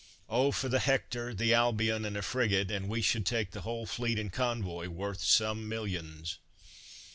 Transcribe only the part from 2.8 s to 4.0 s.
we should take the whole